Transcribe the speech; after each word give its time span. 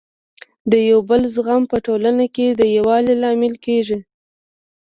د 0.71 0.73
یو 0.89 0.99
بل 1.09 1.21
زغمل 1.35 1.65
په 1.71 1.77
ټولنه 1.85 2.25
کي 2.35 2.45
د 2.59 2.61
يووالي 2.75 3.13
لامل 3.23 3.53
کيږي. 3.65 3.99